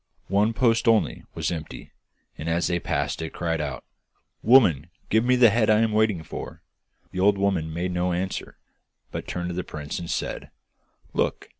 One 0.29 0.53
post 0.53 0.87
only 0.87 1.25
was 1.35 1.51
empty, 1.51 1.91
and 2.35 2.49
as 2.49 2.65
they 2.65 2.79
passed 2.79 3.21
it 3.21 3.33
cried 3.33 3.61
out: 3.61 3.83
'Woman, 4.41 4.89
give 5.11 5.23
me 5.23 5.35
the 5.35 5.51
head 5.51 5.69
I 5.69 5.81
am 5.81 5.91
waiting 5.91 6.23
for!' 6.23 6.63
The 7.11 7.19
old 7.19 7.37
woman 7.37 7.71
made 7.71 7.91
no 7.91 8.11
answer, 8.11 8.57
but 9.11 9.27
turned 9.27 9.49
to 9.49 9.53
the 9.53 9.63
prince 9.63 9.99
and 9.99 10.09
said: 10.09 10.49
'Look! 11.13 11.49